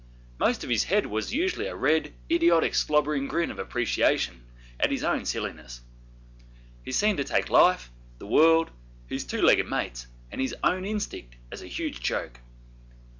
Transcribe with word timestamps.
Most 0.39 0.63
of 0.63 0.69
his 0.71 0.85
head 0.85 1.05
was 1.05 1.31
usually 1.31 1.67
a 1.67 1.75
red, 1.75 2.11
idiotic, 2.31 2.73
slobbering 2.73 3.27
grin 3.27 3.51
of 3.51 3.59
appreciation 3.59 4.43
of 4.79 4.89
his 4.89 5.03
own 5.03 5.25
silliness. 5.25 5.79
He 6.83 6.91
seemed 6.91 7.19
to 7.19 7.23
take 7.23 7.51
life, 7.51 7.91
the 8.17 8.25
world, 8.25 8.71
his 9.05 9.23
two 9.25 9.43
legged 9.43 9.67
mates, 9.69 10.07
and 10.31 10.41
his 10.41 10.55
own 10.63 10.85
instinct 10.85 11.35
as 11.51 11.61
a 11.61 11.67
huge 11.67 11.99
joke. 11.99 12.39